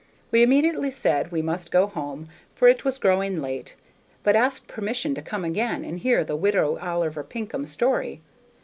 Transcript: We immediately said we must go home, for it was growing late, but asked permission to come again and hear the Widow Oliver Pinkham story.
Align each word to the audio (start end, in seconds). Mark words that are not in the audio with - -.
We 0.31 0.41
immediately 0.41 0.89
said 0.89 1.31
we 1.31 1.43
must 1.43 1.69
go 1.69 1.85
home, 1.85 2.25
for 2.55 2.67
it 2.67 2.83
was 2.83 2.97
growing 2.97 3.39
late, 3.39 3.75
but 4.23 4.35
asked 4.35 4.67
permission 4.67 5.13
to 5.13 5.21
come 5.21 5.45
again 5.45 5.85
and 5.85 5.99
hear 5.99 6.23
the 6.23 6.35
Widow 6.35 6.79
Oliver 6.79 7.23
Pinkham 7.23 7.67
story. 7.67 8.23